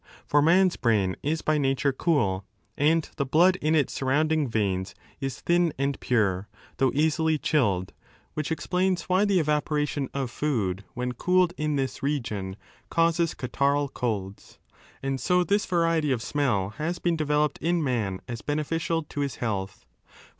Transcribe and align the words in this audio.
For 0.25 0.41
i6 0.41 0.45
man's 0.45 0.75
brain 0.77 1.15
is 1.21 1.43
by 1.43 1.59
nature 1.59 1.93
cool, 1.93 2.43
and 2.75 3.07
the 3.17 3.23
blood 3.23 3.57
in 3.57 3.75
its 3.75 3.93
surrounding 3.93 4.47
veins 4.47 4.95
is 5.19 5.41
thin 5.41 5.73
and 5.77 5.99
pure, 5.99 6.47
though 6.77 6.89
easily 6.95 7.37
chilled 7.37 7.93
(which 8.33 8.51
explains 8.51 9.03
why 9.03 9.25
the 9.25 9.37
evaporation 9.39 10.09
of 10.11 10.31
food 10.31 10.83
when 10.95 11.11
cooled 11.11 11.53
in 11.55 11.75
this 11.75 12.01
region 12.01 12.55
causes 12.89 13.35
catarrhal 13.35 13.93
colds), 13.93 14.57
and 15.03 15.21
so 15.21 15.43
this 15.43 15.67
variety 15.67 16.11
of 16.11 16.23
smell 16.23 16.69
has 16.79 16.97
been 16.97 17.15
developed 17.15 17.59
in 17.59 17.83
man 17.83 18.21
as 18.27 18.41
beneficial 18.41 19.03
to 19.03 19.19
his 19.19 19.35
health. 19.35 19.85